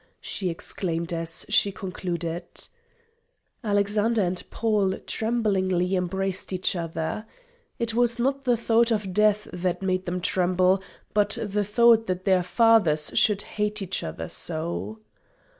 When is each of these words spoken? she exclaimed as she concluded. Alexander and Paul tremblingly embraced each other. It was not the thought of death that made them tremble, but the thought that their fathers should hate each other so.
she 0.19 0.49
exclaimed 0.49 1.13
as 1.13 1.45
she 1.47 1.71
concluded. 1.71 2.43
Alexander 3.63 4.23
and 4.23 4.43
Paul 4.49 4.97
tremblingly 5.05 5.95
embraced 5.95 6.51
each 6.51 6.75
other. 6.75 7.27
It 7.77 7.93
was 7.93 8.17
not 8.17 8.43
the 8.45 8.57
thought 8.57 8.89
of 8.89 9.13
death 9.13 9.47
that 9.53 9.83
made 9.83 10.07
them 10.07 10.19
tremble, 10.19 10.81
but 11.13 11.37
the 11.39 11.63
thought 11.63 12.07
that 12.07 12.25
their 12.25 12.41
fathers 12.41 13.11
should 13.13 13.43
hate 13.43 13.79
each 13.83 14.01
other 14.01 14.27
so. 14.27 15.01